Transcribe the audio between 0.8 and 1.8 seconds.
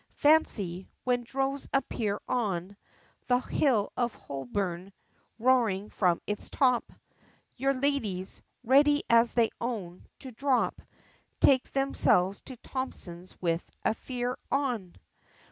when droves